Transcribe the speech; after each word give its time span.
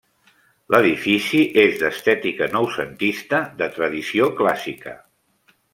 L'edifici 0.75 1.41
és 1.65 1.77
d'estètica 1.83 2.49
noucentista, 2.57 3.45
de 3.63 3.69
tradició 3.79 4.35
clàssica. 4.41 4.99